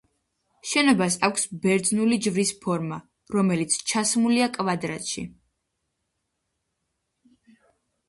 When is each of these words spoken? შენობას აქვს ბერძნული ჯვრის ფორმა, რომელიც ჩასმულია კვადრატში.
შენობას 0.69 1.17
აქვს 1.27 1.45
ბერძნული 1.65 2.17
ჯვრის 2.29 2.53
ფორმა, 2.65 2.99
რომელიც 3.37 3.77
ჩასმულია 3.93 4.51
კვადრატში. 4.59 5.29